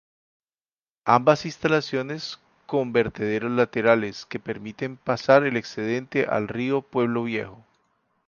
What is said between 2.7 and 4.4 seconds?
vertederos laterales, que